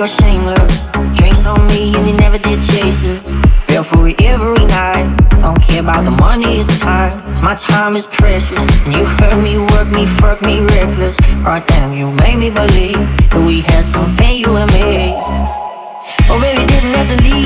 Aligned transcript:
you're 0.00 0.06
shameless. 0.06 0.88
Drinks 1.14 1.44
on 1.44 1.60
me 1.68 1.94
and 1.94 2.06
you 2.08 2.16
never 2.16 2.38
did 2.38 2.62
chase 2.62 3.02
it. 3.04 3.20
Fell 3.68 3.82
for 3.82 4.08
it 4.08 4.18
every 4.22 4.64
night. 4.64 5.04
Don't 5.42 5.60
care 5.60 5.82
about 5.82 6.06
the 6.06 6.10
money, 6.10 6.56
it's 6.58 6.80
time. 6.80 7.12
my 7.42 7.54
time 7.54 7.96
is 7.96 8.06
precious. 8.06 8.64
And 8.86 8.94
you 8.94 9.04
hurt 9.04 9.42
me, 9.42 9.58
work 9.58 9.88
me, 9.88 10.06
fuck 10.06 10.40
me 10.40 10.60
reckless. 10.60 11.18
God 11.44 11.66
damn, 11.66 11.92
you 11.92 12.12
made 12.12 12.38
me 12.38 12.48
believe 12.48 12.96
that 13.28 13.44
we 13.46 13.60
had 13.60 13.84
something, 13.84 14.38
you 14.38 14.56
and 14.56 14.72
me. 14.72 15.12
Oh, 16.32 16.38
baby, 16.40 16.64
didn't 16.64 16.94
have 16.96 17.08
to 17.12 17.22
leave. 17.22 17.39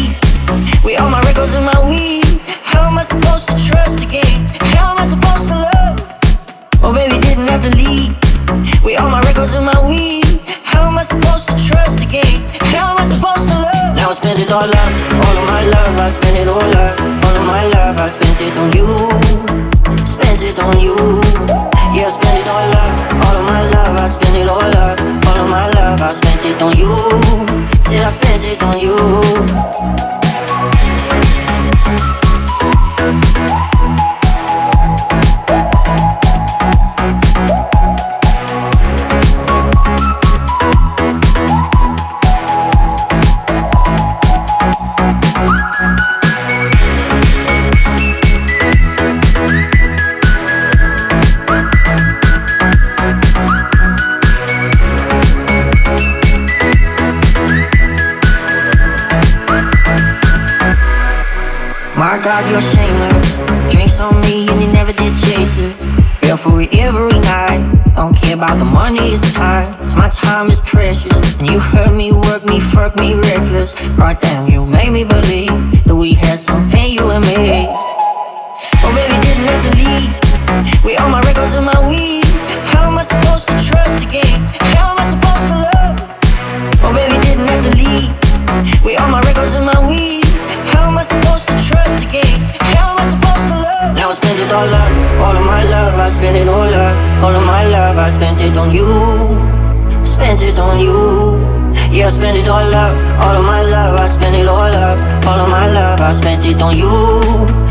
It 16.37 16.48
all 16.48 16.61
up, 16.61 17.01
all 17.24 17.37
of 17.37 17.47
my 17.47 17.66
love. 17.69 17.97
I 17.98 18.09
spent 18.09 18.41
it 18.41 18.56
on 18.56 18.73
you, 18.73 18.87
spent 20.05 20.43
it 20.43 20.59
on 20.59 20.80
you. 20.80 20.97
Yeah, 21.95 22.09
spend 22.09 22.38
it 22.38 22.48
all 22.48 22.70
up, 22.83 22.95
all 23.24 23.37
of 23.38 23.45
my 23.47 23.62
love. 23.70 23.97
I 23.97 24.09
spend 24.09 24.37
it 24.37 24.48
all 24.48 24.60
up, 24.60 25.01
all 25.29 25.45
of 25.45 25.51
my 25.51 25.70
love. 25.70 26.01
I 26.01 26.12
spent 26.12 26.45
it 26.45 26.60
on 26.62 26.77
you. 26.77 26.95
Said 27.80 28.01
I 28.01 28.10
spent 28.10 28.45
it 28.47 28.62
on 28.62 28.79
you. 28.80 30.13
My 62.05 62.21
God, 62.23 62.47
you're 62.51 62.60
shameless. 62.60 63.73
Drinks 63.73 63.99
on 63.99 64.21
me 64.21 64.47
and 64.47 64.60
you 64.60 64.71
never 64.75 64.93
did 64.93 65.16
chase 65.16 65.56
it. 65.56 65.72
Fell 66.21 66.37
for 66.37 66.61
it 66.61 66.75
every 66.75 67.19
night. 67.21 67.65
Don't 67.97 68.15
care 68.15 68.34
about 68.34 68.59
the 68.59 68.66
money, 68.66 69.15
it's 69.15 69.33
time. 69.33 69.75
'Cause 69.78 69.97
my 69.97 70.11
time 70.11 70.50
is 70.50 70.61
precious. 70.61 71.19
And 71.38 71.49
you 71.49 71.59
hurt 71.59 71.94
me, 71.94 72.12
work 72.12 72.44
me, 72.44 72.61
fuck 72.61 72.94
me 72.97 73.15
reckless. 73.15 73.72
God 73.97 74.19
damn, 74.21 74.50
you 74.50 74.66
made 74.66 74.93
me 74.93 75.05
believe 75.05 75.50
that 75.87 75.94
we 75.94 76.12
had 76.12 76.38
something, 76.38 76.94
all 94.55 94.72
up, 94.72 94.93
all 95.21 95.37
of 95.37 95.44
my 95.44 95.65
love. 95.65 95.99
I 95.99 96.09
spend 96.09 96.37
it 96.37 96.49
all 96.49 96.75
up, 96.84 96.94
all 97.25 97.34
of 97.34 97.44
my 97.44 97.66
love. 97.66 97.99
I 97.99 98.09
spent 98.09 98.41
it 98.41 98.56
on 98.56 98.71
you, 98.71 98.87
spent 100.05 100.43
it 100.43 100.59
on 100.59 100.78
you. 100.78 101.43
Yeah, 101.91 102.06
I 102.06 102.09
spend 102.09 102.39
it 102.39 102.49
all 102.49 102.75
up, 102.75 102.95
all 103.21 103.37
of 103.37 103.45
my 103.45 103.62
love. 103.62 103.99
I 103.99 104.06
spend 104.06 104.37
it 104.37 104.47
all 104.47 104.75
up, 104.87 104.99
all 105.27 105.41
of 105.41 105.51
my 105.51 105.67
love. 105.71 106.01
I 106.01 106.12
spent 106.12 106.47
it 106.47 106.62
on 106.62 106.77
you. 106.77 107.64